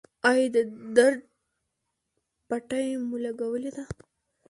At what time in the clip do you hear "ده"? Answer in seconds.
3.75-3.85